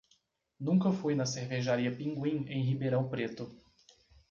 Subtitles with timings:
[0.59, 3.55] Nunca fui na cervejaria Pinguim em Ribeirão Preto.